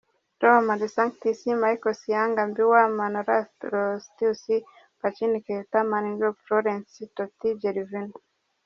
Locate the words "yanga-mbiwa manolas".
2.13-3.47